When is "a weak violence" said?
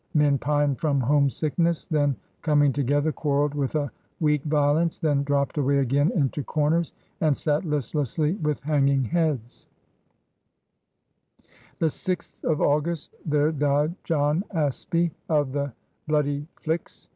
3.75-4.97